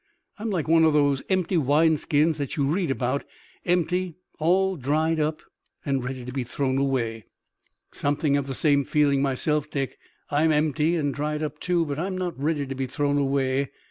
[0.39, 3.23] I'm like one of those empty wine skins that you read about,
[3.65, 5.43] empty, all dried up,
[5.85, 7.25] and ready to be thrown away."
[7.91, 9.99] "Something of the same feeling myself, Dick.
[10.31, 13.69] I'm empty and dried up, too, but I'm not ready to be thrown away.